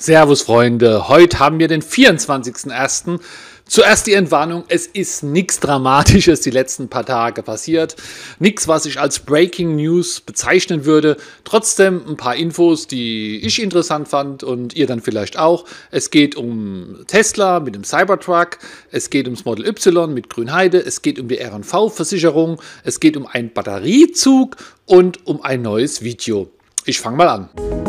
Servus 0.00 0.42
Freunde, 0.42 1.08
heute 1.08 1.40
haben 1.40 1.58
wir 1.58 1.66
den 1.66 1.82
24.01. 1.82 3.18
Zuerst 3.66 4.06
die 4.06 4.14
Entwarnung, 4.14 4.62
es 4.68 4.86
ist 4.86 5.24
nichts 5.24 5.58
Dramatisches 5.58 6.40
die 6.40 6.50
letzten 6.50 6.88
paar 6.88 7.04
Tage 7.04 7.42
passiert. 7.42 7.96
Nichts, 8.38 8.68
was 8.68 8.86
ich 8.86 9.00
als 9.00 9.18
Breaking 9.18 9.74
News 9.74 10.20
bezeichnen 10.20 10.84
würde. 10.84 11.16
Trotzdem 11.42 12.02
ein 12.08 12.16
paar 12.16 12.36
Infos, 12.36 12.86
die 12.86 13.44
ich 13.44 13.60
interessant 13.60 14.06
fand 14.06 14.44
und 14.44 14.76
ihr 14.76 14.86
dann 14.86 15.00
vielleicht 15.00 15.36
auch. 15.36 15.64
Es 15.90 16.10
geht 16.10 16.36
um 16.36 17.00
Tesla 17.08 17.58
mit 17.58 17.74
dem 17.74 17.82
Cybertruck, 17.82 18.58
es 18.92 19.10
geht 19.10 19.26
ums 19.26 19.44
Model 19.44 19.66
Y 19.66 20.14
mit 20.14 20.30
Grünheide, 20.30 20.78
es 20.78 21.02
geht 21.02 21.18
um 21.18 21.26
die 21.26 21.40
RV-Versicherung, 21.42 22.62
es 22.84 23.00
geht 23.00 23.16
um 23.16 23.26
einen 23.26 23.52
Batteriezug 23.52 24.54
und 24.86 25.26
um 25.26 25.42
ein 25.42 25.62
neues 25.62 26.02
Video. 26.02 26.48
Ich 26.84 27.00
fange 27.00 27.16
mal 27.16 27.28
an. 27.28 27.87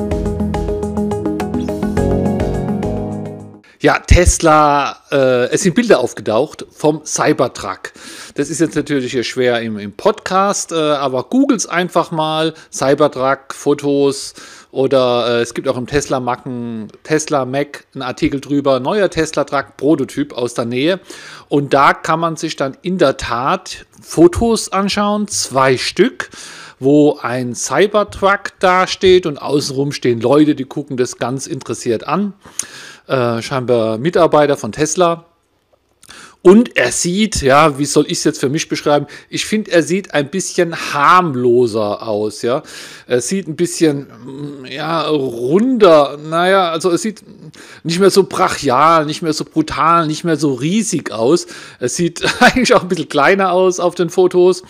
Ja, 3.81 3.99
Tesla, 3.99 4.97
äh, 5.09 5.51
es 5.51 5.61
sind 5.61 5.73
Bilder 5.73 6.01
aufgetaucht 6.01 6.65
vom 6.69 6.99
Cybertruck. 7.05 7.93
Das 8.35 8.49
ist 8.49 8.59
jetzt 8.59 8.75
natürlich 8.75 9.13
hier 9.13 9.23
schwer 9.23 9.61
im, 9.61 9.79
im 9.79 9.93
Podcast, 9.93 10.73
äh, 10.73 10.75
aber 10.75 11.23
googles 11.23 11.65
einfach 11.65 12.11
mal 12.11 12.53
Cybertruck, 12.73 13.53
Fotos 13.53 14.33
oder 14.71 15.29
äh, 15.29 15.41
es 15.43 15.53
gibt 15.53 15.69
auch 15.69 15.77
im 15.77 15.87
Tesla 15.87 16.19
Mac, 16.19 16.43
Tesla 17.03 17.45
Mac 17.45 17.85
einen 17.93 18.01
Artikel 18.01 18.41
drüber, 18.41 18.81
neuer 18.81 19.09
Tesla 19.09 19.45
Truck 19.45 19.77
Prototyp 19.77 20.33
aus 20.33 20.55
der 20.55 20.65
Nähe. 20.65 20.99
Und 21.47 21.73
da 21.73 21.93
kann 21.93 22.19
man 22.19 22.35
sich 22.35 22.57
dann 22.57 22.75
in 22.81 22.97
der 22.97 23.15
Tat 23.15 23.85
Fotos 24.01 24.73
anschauen, 24.73 25.29
zwei 25.29 25.77
Stück 25.77 26.29
wo 26.81 27.19
ein 27.21 27.55
Cybertruck 27.55 28.57
dasteht 28.59 29.25
und 29.25 29.37
außenrum 29.37 29.91
stehen 29.91 30.21
Leute, 30.21 30.55
die 30.55 30.63
gucken 30.63 30.95
das 30.95 31.17
ganz 31.17 31.45
interessiert 31.45 32.07
an 32.07 32.33
äh, 33.09 33.41
scheinbar 33.41 33.97
Mitarbeiter 33.97 34.55
von 34.55 34.71
Tesla. 34.71 35.25
Und 36.41 36.77
er 36.77 36.93
sieht, 36.93 37.41
ja, 37.41 37.77
wie 37.77 37.85
soll 37.85 38.05
ich 38.05 38.19
es 38.19 38.23
jetzt 38.23 38.39
für 38.39 38.47
mich 38.47 38.69
beschreiben? 38.69 39.07
Ich 39.29 39.45
finde, 39.45 39.71
er 39.71 39.83
sieht 39.83 40.13
ein 40.13 40.29
bisschen 40.29 40.73
harmloser 40.93 42.07
aus, 42.07 42.43
ja. 42.43 42.63
Er 43.07 43.19
sieht 43.19 43.49
ein 43.49 43.57
bisschen, 43.57 44.07
mm, 44.07 44.65
ja, 44.65 45.01
runder. 45.07 46.17
Naja, 46.17 46.71
also 46.71 46.91
es 46.91 47.01
sieht 47.01 47.23
nicht 47.83 47.99
mehr 47.99 48.09
so 48.09 48.23
brachial, 48.23 49.05
nicht 49.05 49.21
mehr 49.21 49.33
so 49.33 49.45
brutal, 49.45 50.07
nicht 50.07 50.23
mehr 50.23 50.37
so 50.37 50.53
riesig 50.53 51.11
aus. 51.11 51.47
Er 51.79 51.89
sieht 51.89 52.23
eigentlich 52.41 52.73
auch 52.73 52.83
ein 52.83 52.87
bisschen 52.87 53.09
kleiner 53.09 53.51
aus 53.51 53.79
auf 53.79 53.95
den 53.95 54.09
Fotos. 54.09 54.63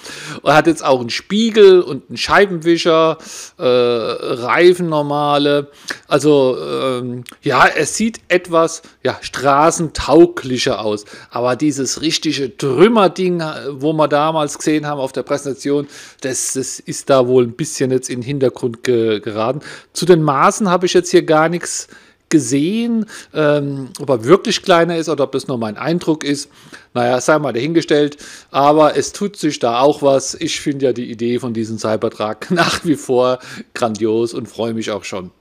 Er 0.44 0.56
hat 0.56 0.68
jetzt 0.68 0.84
auch 0.84 1.00
einen 1.00 1.10
Spiegel 1.10 1.82
und 1.82 2.10
einen 2.10 2.18
Scheibenwischer, 2.18 3.18
äh, 3.58 3.64
Reifen 3.64 4.90
normale. 4.90 5.72
Also, 6.08 6.58
ähm, 6.60 7.24
ja, 7.42 7.66
er 7.66 7.86
sieht 7.86 8.20
etwas, 8.28 8.82
ja, 9.04 9.18
straßentauglicher 9.22 10.82
aus. 10.84 11.06
Aber 11.30 11.56
dieses 11.56 12.02
richtige 12.02 12.56
Trümmerding, 12.56 13.42
wo 13.72 13.94
wir 13.94 14.08
damals 14.08 14.58
gesehen 14.58 14.88
haben 14.88 15.00
auf 15.00 15.12
der 15.12 15.24
Präsentation, 15.24 15.88
das, 16.22 16.54
das 16.54 16.80
ist 16.80 17.10
da 17.10 17.28
wohl 17.28 17.44
ein 17.44 17.54
bisschen 17.54 17.92
jetzt 17.92 18.10
in 18.10 18.22
den 18.22 18.26
Hintergrund 18.26 18.84
ge 18.84 19.20
geraten. 19.20 19.62
Zu 19.94 20.06
den 20.06 20.22
Maßen 20.22 20.70
habe 20.70 20.86
ich 20.86 20.94
jetzt 20.94 21.12
hier 21.12 21.24
gar 21.24 21.50
nichts 21.50 21.88
gesehen, 22.30 23.06
ähm, 23.34 23.90
ob 24.00 24.10
er 24.10 24.24
wirklich 24.24 24.62
kleiner 24.62 24.98
ist 24.98 25.10
oder 25.10 25.26
ob 25.26 25.32
das 25.32 25.48
nur 25.48 25.58
mein 25.58 25.78
Eindruck 25.78 26.24
ist. 26.24 26.50
Naja, 26.94 27.20
sei 27.22 27.40
mal 27.40 27.54
dahingestellt. 27.54 28.18
Aber 28.52 28.98
es 28.98 29.12
tut 29.12 29.36
sich 29.36 29.60
da 29.60 29.80
auch 29.80 30.02
was. 30.02 30.36
Ich 30.36 30.60
finde 30.60 30.86
ja 30.86 30.94
die 30.94 31.10
Idee 31.10 31.40
von 31.40 31.54
diesem 31.54 31.78
Cybertruck 31.78 32.50
nach 32.52 32.86
wie 32.86 32.96
vor 32.96 33.40
grandios 33.74 34.34
und 34.34 34.48
freue 34.48 34.74
mich 34.74 34.92
auch 34.92 35.04
schon. 35.04 35.32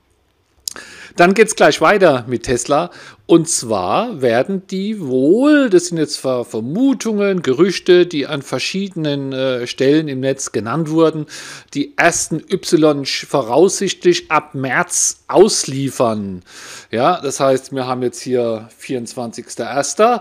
Dann 1.18 1.34
geht 1.34 1.48
es 1.48 1.56
gleich 1.56 1.80
weiter 1.80 2.24
mit 2.28 2.44
Tesla. 2.44 2.92
Und 3.26 3.48
zwar 3.48 4.22
werden 4.22 4.68
die 4.68 5.00
wohl, 5.00 5.68
das 5.68 5.86
sind 5.86 5.98
jetzt 5.98 6.18
Vermutungen, 6.18 7.42
Gerüchte, 7.42 8.06
die 8.06 8.28
an 8.28 8.40
verschiedenen 8.40 9.32
äh, 9.32 9.66
Stellen 9.66 10.06
im 10.06 10.20
Netz 10.20 10.52
genannt 10.52 10.90
wurden, 10.90 11.26
die 11.74 11.92
ersten 11.96 12.36
Y 12.36 13.04
voraussichtlich 13.04 14.30
ab 14.30 14.54
März 14.54 15.24
ausliefern. 15.26 16.44
Ja, 16.92 17.20
das 17.20 17.40
heißt, 17.40 17.72
wir 17.72 17.88
haben 17.88 18.04
jetzt 18.04 18.20
hier 18.20 18.68
24.01. 18.80 20.20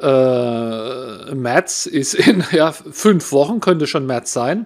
Äh, 0.00 1.34
März 1.34 1.84
ist 1.84 2.14
in 2.14 2.42
ja, 2.52 2.72
fünf 2.72 3.30
Wochen, 3.32 3.60
könnte 3.60 3.86
schon 3.86 4.06
März 4.06 4.32
sein. 4.32 4.64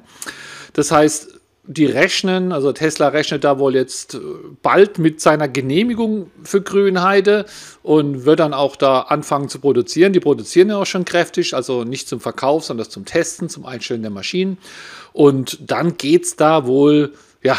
Das 0.72 0.92
heißt, 0.92 1.40
die 1.66 1.86
rechnen, 1.86 2.52
also 2.52 2.72
Tesla 2.72 3.08
rechnet 3.08 3.44
da 3.44 3.58
wohl 3.58 3.74
jetzt 3.74 4.14
äh, 4.14 4.18
bald 4.62 4.98
mit 4.98 5.20
seiner 5.20 5.48
Genehmigung 5.48 6.30
für 6.42 6.60
Grünheide 6.60 7.46
und 7.82 8.26
wird 8.26 8.40
dann 8.40 8.52
auch 8.52 8.76
da 8.76 9.00
anfangen 9.00 9.48
zu 9.48 9.60
produzieren. 9.60 10.12
Die 10.12 10.20
produzieren 10.20 10.68
ja 10.68 10.76
auch 10.76 10.86
schon 10.86 11.04
kräftig, 11.04 11.54
also 11.54 11.84
nicht 11.84 12.08
zum 12.08 12.20
Verkauf, 12.20 12.64
sondern 12.64 12.90
zum 12.90 13.06
Testen, 13.06 13.48
zum 13.48 13.64
Einstellen 13.64 14.02
der 14.02 14.10
Maschinen. 14.10 14.58
Und 15.12 15.58
dann 15.70 15.96
geht 15.96 16.24
es 16.24 16.36
da 16.36 16.66
wohl, 16.66 17.14
ja, 17.42 17.56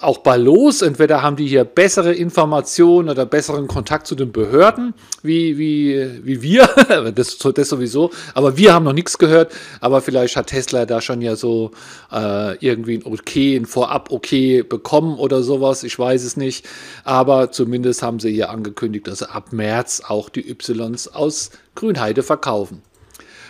auch 0.00 0.18
bei 0.18 0.36
los. 0.36 0.82
Entweder 0.82 1.22
haben 1.22 1.36
die 1.36 1.46
hier 1.46 1.64
bessere 1.64 2.14
Informationen 2.14 3.08
oder 3.08 3.26
besseren 3.26 3.66
Kontakt 3.66 4.06
zu 4.06 4.14
den 4.14 4.32
Behörden, 4.32 4.94
wie, 5.22 5.58
wie, 5.58 6.24
wie 6.24 6.42
wir, 6.42 6.68
das, 7.14 7.38
das 7.38 7.68
sowieso, 7.68 8.10
aber 8.34 8.56
wir 8.56 8.72
haben 8.72 8.84
noch 8.84 8.92
nichts 8.92 9.18
gehört, 9.18 9.52
aber 9.80 10.00
vielleicht 10.00 10.36
hat 10.36 10.48
Tesla 10.48 10.86
da 10.86 11.00
schon 11.00 11.20
ja 11.20 11.36
so 11.36 11.72
äh, 12.12 12.56
irgendwie 12.58 12.96
ein 12.96 13.04
Okay, 13.04 13.56
ein 13.56 13.66
Vorab-Okay 13.66 14.62
bekommen 14.62 15.18
oder 15.18 15.42
sowas, 15.42 15.84
ich 15.84 15.98
weiß 15.98 16.24
es 16.24 16.36
nicht, 16.36 16.66
aber 17.04 17.52
zumindest 17.52 18.02
haben 18.02 18.20
sie 18.20 18.32
hier 18.32 18.50
angekündigt, 18.50 19.06
dass 19.06 19.20
sie 19.20 19.30
ab 19.30 19.52
März 19.52 20.02
auch 20.06 20.28
die 20.28 20.48
Ys 20.48 21.08
aus 21.08 21.50
Grünheide 21.74 22.22
verkaufen. 22.22 22.82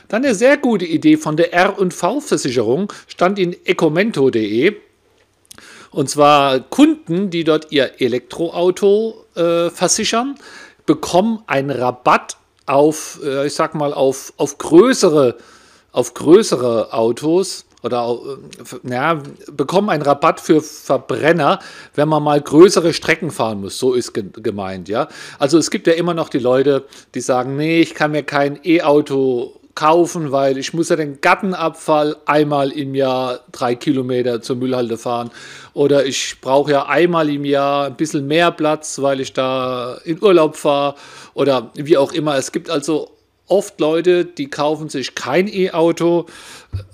Dann 0.08 0.24
eine 0.24 0.34
sehr 0.34 0.56
gute 0.56 0.84
Idee 0.84 1.16
von 1.16 1.36
der 1.36 1.52
R&V-Versicherung 1.54 2.92
stand 3.06 3.38
in 3.38 3.56
ecomento.de. 3.64 4.76
Und 5.94 6.10
zwar 6.10 6.58
Kunden, 6.58 7.30
die 7.30 7.44
dort 7.44 7.70
ihr 7.70 8.00
Elektroauto 8.00 9.24
äh, 9.36 9.70
versichern, 9.70 10.34
bekommen 10.86 11.42
einen 11.46 11.70
Rabatt 11.70 12.36
auf, 12.66 13.20
äh, 13.24 13.46
ich 13.46 13.54
sag 13.54 13.76
mal, 13.76 13.94
auf, 13.94 14.32
auf 14.36 14.58
größere, 14.58 15.36
auf 15.92 16.14
größere 16.14 16.92
Autos 16.92 17.64
oder 17.84 18.18
äh, 18.84 18.90
ja, 18.90 19.22
bekommen 19.52 19.88
einen 19.88 20.02
Rabatt 20.02 20.40
für 20.40 20.62
Verbrenner, 20.62 21.60
wenn 21.94 22.08
man 22.08 22.24
mal 22.24 22.40
größere 22.40 22.92
Strecken 22.92 23.30
fahren 23.30 23.60
muss. 23.60 23.78
So 23.78 23.92
ist 23.92 24.12
gemeint, 24.14 24.88
ja. 24.88 25.06
Also 25.38 25.58
es 25.58 25.70
gibt 25.70 25.86
ja 25.86 25.92
immer 25.92 26.14
noch 26.14 26.28
die 26.28 26.40
Leute, 26.40 26.86
die 27.14 27.20
sagen, 27.20 27.56
nee, 27.56 27.80
ich 27.80 27.94
kann 27.94 28.10
mir 28.10 28.24
kein 28.24 28.58
E-Auto 28.64 29.60
kaufen, 29.74 30.30
weil 30.30 30.56
ich 30.56 30.72
muss 30.72 30.88
ja 30.88 30.96
den 30.96 31.20
Gartenabfall 31.20 32.16
einmal 32.26 32.70
im 32.70 32.94
Jahr 32.94 33.40
drei 33.50 33.74
Kilometer 33.74 34.40
zur 34.40 34.56
Müllhalde 34.56 34.96
fahren 34.98 35.30
oder 35.72 36.06
ich 36.06 36.36
brauche 36.40 36.70
ja 36.70 36.86
einmal 36.86 37.28
im 37.28 37.44
Jahr 37.44 37.86
ein 37.86 37.96
bisschen 37.96 38.26
mehr 38.26 38.50
Platz, 38.52 39.00
weil 39.02 39.20
ich 39.20 39.32
da 39.32 39.98
in 40.04 40.22
Urlaub 40.22 40.56
fahre 40.56 40.94
oder 41.34 41.70
wie 41.74 41.96
auch 41.96 42.12
immer. 42.12 42.36
Es 42.36 42.52
gibt 42.52 42.70
also 42.70 43.10
oft 43.46 43.78
Leute, 43.80 44.24
die 44.24 44.48
kaufen 44.48 44.88
sich 44.88 45.14
kein 45.14 45.48
E-Auto, 45.48 46.26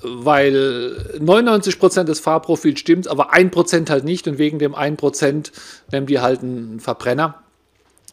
weil 0.02 0.96
99% 1.18 2.04
des 2.04 2.20
Fahrprofils 2.20 2.80
stimmt, 2.80 3.08
aber 3.08 3.32
1% 3.32 3.88
halt 3.90 4.04
nicht 4.04 4.26
und 4.26 4.38
wegen 4.38 4.58
dem 4.58 4.74
1% 4.74 5.52
nehmen 5.92 6.06
die 6.06 6.20
halt 6.20 6.42
einen 6.42 6.80
Verbrenner. 6.80 7.42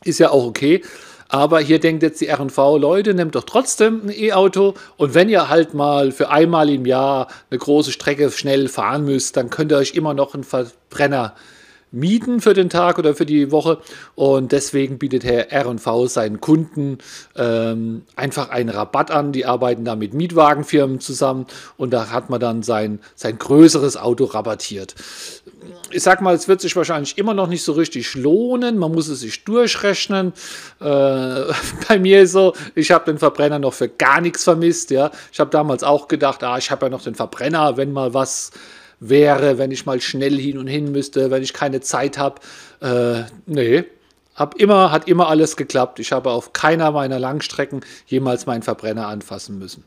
Ist 0.03 0.19
ja 0.19 0.29
auch 0.29 0.45
okay. 0.45 0.83
Aber 1.29 1.59
hier 1.59 1.79
denkt 1.79 2.03
jetzt 2.03 2.21
die 2.21 2.29
RV, 2.29 2.77
Leute, 2.79 3.13
nehmt 3.13 3.35
doch 3.35 3.43
trotzdem 3.43 4.03
ein 4.05 4.09
E-Auto. 4.11 4.75
Und 4.95 5.13
wenn 5.13 5.29
ihr 5.29 5.49
halt 5.49 5.73
mal 5.73 6.11
für 6.11 6.29
einmal 6.29 6.69
im 6.69 6.85
Jahr 6.85 7.27
eine 7.49 7.59
große 7.59 7.91
Strecke 7.91 8.31
schnell 8.31 8.67
fahren 8.67 9.05
müsst, 9.05 9.37
dann 9.37 9.49
könnt 9.49 9.71
ihr 9.71 9.77
euch 9.77 9.93
immer 9.93 10.13
noch 10.13 10.33
einen 10.33 10.43
Verbrenner 10.43 11.33
mieten 11.91 12.41
für 12.41 12.53
den 12.53 12.69
Tag 12.69 12.99
oder 12.99 13.15
für 13.15 13.25
die 13.25 13.51
Woche. 13.51 13.79
Und 14.15 14.51
deswegen 14.51 14.97
bietet 14.97 15.23
Herr 15.23 15.47
RV 15.51 16.07
seinen 16.07 16.41
Kunden 16.41 16.97
ähm, 17.35 18.03
einfach 18.15 18.49
einen 18.49 18.69
Rabatt 18.69 19.11
an. 19.11 19.31
Die 19.31 19.45
arbeiten 19.45 19.85
da 19.85 19.95
mit 19.95 20.13
Mietwagenfirmen 20.13 20.99
zusammen 20.99 21.45
und 21.77 21.91
da 21.91 22.09
hat 22.09 22.29
man 22.29 22.39
dann 22.39 22.63
sein, 22.63 22.99
sein 23.15 23.37
größeres 23.37 23.97
Auto 23.97 24.25
rabattiert. 24.25 24.95
Ich 25.91 26.03
sag 26.03 26.21
mal, 26.21 26.35
es 26.35 26.47
wird 26.47 26.61
sich 26.61 26.75
wahrscheinlich 26.75 27.17
immer 27.17 27.33
noch 27.33 27.47
nicht 27.47 27.63
so 27.63 27.73
richtig 27.73 28.15
lohnen. 28.15 28.77
Man 28.77 28.91
muss 28.91 29.07
es 29.07 29.21
sich 29.21 29.43
durchrechnen. 29.45 30.33
Äh, 30.79 30.83
bei 31.87 31.99
mir 31.99 32.27
so, 32.27 32.53
ich 32.75 32.91
habe 32.91 33.05
den 33.05 33.17
Verbrenner 33.17 33.59
noch 33.59 33.73
für 33.73 33.87
gar 33.87 34.21
nichts 34.21 34.43
vermisst. 34.43 34.91
Ja. 34.91 35.11
Ich 35.31 35.39
habe 35.39 35.49
damals 35.49 35.83
auch 35.83 36.07
gedacht, 36.07 36.43
ah, 36.43 36.57
ich 36.57 36.71
habe 36.71 36.85
ja 36.85 36.89
noch 36.89 37.01
den 37.03 37.15
Verbrenner, 37.15 37.77
wenn 37.77 37.93
mal 37.93 38.13
was 38.13 38.51
wäre, 38.99 39.57
wenn 39.57 39.71
ich 39.71 39.85
mal 39.85 40.01
schnell 40.01 40.37
hin 40.37 40.57
und 40.57 40.67
hin 40.67 40.91
müsste, 40.91 41.31
wenn 41.31 41.43
ich 41.43 41.53
keine 41.53 41.81
Zeit 41.81 42.17
habe. 42.17 42.41
Äh, 42.81 43.23
nee, 43.45 43.83
hab 44.35 44.55
immer, 44.55 44.91
hat 44.91 45.07
immer 45.07 45.27
alles 45.29 45.57
geklappt. 45.57 45.99
Ich 45.99 46.11
habe 46.11 46.31
auf 46.31 46.53
keiner 46.53 46.91
meiner 46.91 47.19
Langstrecken 47.19 47.81
jemals 48.05 48.45
meinen 48.45 48.63
Verbrenner 48.63 49.07
anfassen 49.07 49.57
müssen. 49.57 49.83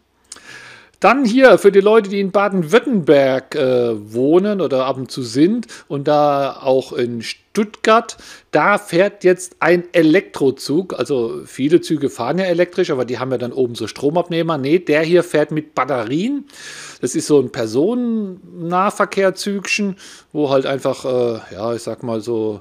Dann 1.00 1.24
hier 1.24 1.56
für 1.56 1.72
die 1.72 1.80
Leute, 1.80 2.10
die 2.10 2.20
in 2.20 2.30
Baden-Württemberg 2.30 3.54
äh, 3.54 4.12
wohnen 4.12 4.60
oder 4.60 4.84
ab 4.84 4.98
und 4.98 5.10
zu 5.10 5.22
sind 5.22 5.66
und 5.88 6.06
da 6.06 6.60
auch 6.62 6.92
in 6.92 7.22
Stuttgart, 7.22 8.18
da 8.50 8.76
fährt 8.76 9.24
jetzt 9.24 9.56
ein 9.60 9.84
Elektrozug. 9.92 10.98
Also 10.98 11.40
viele 11.46 11.80
Züge 11.80 12.10
fahren 12.10 12.38
ja 12.38 12.44
elektrisch, 12.44 12.90
aber 12.90 13.06
die 13.06 13.18
haben 13.18 13.32
ja 13.32 13.38
dann 13.38 13.54
oben 13.54 13.76
so 13.76 13.86
Stromabnehmer. 13.86 14.58
Nee, 14.58 14.78
der 14.78 15.00
hier 15.00 15.24
fährt 15.24 15.52
mit 15.52 15.74
Batterien. 15.74 16.44
Das 17.00 17.14
ist 17.14 17.26
so 17.26 17.40
ein 17.40 17.50
Personennahverkehrzügchen, 17.50 19.96
wo 20.32 20.50
halt 20.50 20.66
einfach, 20.66 21.06
äh, 21.06 21.40
ja, 21.54 21.74
ich 21.74 21.82
sag 21.82 22.02
mal 22.02 22.20
so, 22.20 22.60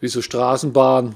wie 0.00 0.08
so 0.08 0.20
Straßenbahn, 0.20 1.14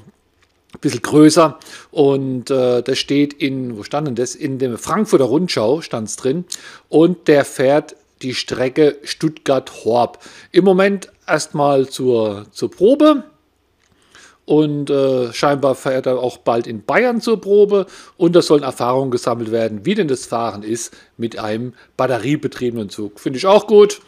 bisschen 0.81 1.03
größer 1.03 1.59
und 1.91 2.51
äh, 2.51 2.83
das 2.83 2.99
steht 2.99 3.33
in, 3.35 3.77
wo 3.77 3.83
stand 3.83 4.09
denn 4.09 4.15
das? 4.15 4.35
In 4.35 4.59
der 4.59 4.79
Frankfurter 4.79 5.25
Rundschau 5.25 5.81
stand 5.81 6.09
es 6.09 6.17
drin 6.17 6.45
und 6.89 7.29
der 7.29 7.45
fährt 7.45 7.97
die 8.23 8.35
Strecke 8.35 8.99
Stuttgart-Horb. 9.03 10.19
Im 10.53 10.65
Moment 10.65 11.11
erstmal 11.27 11.89
zur, 11.89 12.47
zur 12.53 12.71
Probe 12.71 13.25
und 14.45 14.91
äh, 14.91 15.33
scheinbar 15.33 15.75
fährt 15.75 16.07
er 16.07 16.19
auch 16.19 16.39
bald 16.39 16.67
in 16.67 16.83
Bayern 16.83 17.21
zur 17.21 17.41
Probe 17.41 17.87
und 18.17 18.35
da 18.35 18.43
sollen 18.43 18.63
Erfahrungen 18.63 19.11
gesammelt 19.11 19.53
werden, 19.53 19.85
wie 19.85 19.95
denn 19.95 20.09
das 20.09 20.27
Fahren 20.27 20.63
ist 20.63 20.97
mit 21.17 21.39
einem 21.39 21.75
batteriebetriebenen 21.97 22.91
Zug. 22.91 23.21
Finde 23.21 23.39
ich 23.39 23.47
auch 23.47 23.67
gut, 23.67 24.01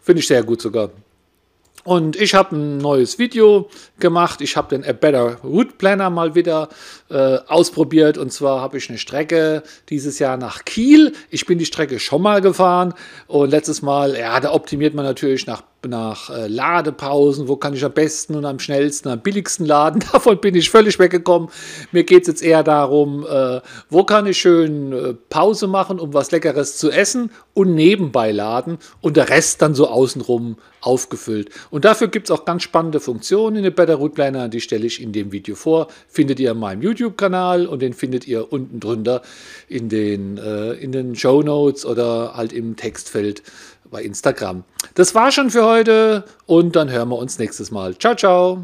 finde 0.00 0.20
ich 0.20 0.26
sehr 0.26 0.42
gut 0.42 0.62
sogar. 0.62 0.90
Und 1.84 2.16
ich 2.16 2.34
habe 2.34 2.56
ein 2.56 2.78
neues 2.78 3.18
Video 3.18 3.68
gemacht. 3.98 4.40
Ich 4.40 4.56
habe 4.56 4.74
den 4.74 4.88
A 4.88 4.92
Better 4.92 5.36
Route 5.44 5.74
Planner 5.76 6.08
mal 6.08 6.34
wieder 6.34 6.70
äh, 7.10 7.38
ausprobiert. 7.46 8.16
Und 8.16 8.32
zwar 8.32 8.62
habe 8.62 8.78
ich 8.78 8.88
eine 8.88 8.98
Strecke 8.98 9.62
dieses 9.90 10.18
Jahr 10.18 10.38
nach 10.38 10.64
Kiel. 10.64 11.12
Ich 11.28 11.44
bin 11.44 11.58
die 11.58 11.66
Strecke 11.66 12.00
schon 12.00 12.22
mal 12.22 12.40
gefahren. 12.40 12.94
Und 13.26 13.50
letztes 13.50 13.82
Mal, 13.82 14.16
ja, 14.18 14.40
da 14.40 14.52
optimiert 14.52 14.94
man 14.94 15.04
natürlich 15.04 15.46
nach 15.46 15.62
nach 15.88 16.30
äh, 16.30 16.46
Ladepausen, 16.46 17.48
wo 17.48 17.56
kann 17.56 17.74
ich 17.74 17.84
am 17.84 17.92
besten 17.92 18.34
und 18.34 18.44
am 18.44 18.58
schnellsten, 18.58 19.08
am 19.08 19.20
billigsten 19.20 19.66
laden. 19.66 20.02
Davon 20.12 20.40
bin 20.40 20.54
ich 20.54 20.70
völlig 20.70 20.98
weggekommen. 20.98 21.48
Mir 21.92 22.04
geht 22.04 22.22
es 22.22 22.28
jetzt 22.28 22.42
eher 22.42 22.62
darum, 22.62 23.26
äh, 23.26 23.60
wo 23.90 24.04
kann 24.04 24.26
ich 24.26 24.38
schön 24.38 24.92
äh, 24.92 25.14
Pause 25.30 25.66
machen, 25.66 26.00
um 26.00 26.14
was 26.14 26.30
Leckeres 26.30 26.76
zu 26.76 26.90
essen 26.90 27.30
und 27.54 27.74
nebenbei 27.74 28.32
laden 28.32 28.78
und 29.00 29.16
der 29.16 29.28
Rest 29.28 29.62
dann 29.62 29.74
so 29.74 29.88
außenrum 29.88 30.56
aufgefüllt. 30.84 31.50
Und 31.70 31.84
dafür 31.84 32.08
gibt 32.08 32.28
es 32.28 32.30
auch 32.30 32.44
ganz 32.44 32.62
spannende 32.62 33.00
Funktionen 33.00 33.56
in 33.56 33.62
den 33.62 33.74
Better 33.74 33.94
Route 33.94 34.14
Planner, 34.14 34.48
die 34.48 34.60
stelle 34.60 34.86
ich 34.86 35.00
in 35.00 35.12
dem 35.12 35.32
Video 35.32 35.54
vor. 35.54 35.88
Findet 36.08 36.40
ihr 36.40 36.50
in 36.50 36.58
meinem 36.58 36.82
YouTube-Kanal 36.82 37.66
und 37.66 37.80
den 37.80 37.94
findet 37.94 38.26
ihr 38.26 38.52
unten 38.52 38.80
drunter 38.80 39.22
in 39.68 39.88
den, 39.88 40.36
äh, 40.36 40.72
in 40.72 40.92
den 40.92 41.16
Show 41.16 41.42
Notes 41.42 41.86
oder 41.86 42.34
halt 42.36 42.52
im 42.52 42.76
Textfeld 42.76 43.42
bei 43.94 44.02
Instagram. 44.02 44.64
Das 44.94 45.14
war 45.14 45.30
schon 45.30 45.50
für 45.50 45.64
heute 45.64 46.24
und 46.46 46.76
dann 46.76 46.90
hören 46.90 47.08
wir 47.08 47.16
uns 47.16 47.38
nächstes 47.38 47.70
Mal. 47.70 47.96
Ciao, 47.96 48.14
ciao. 48.14 48.62